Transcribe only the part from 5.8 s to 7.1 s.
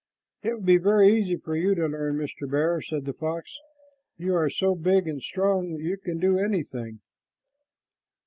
you can do anything."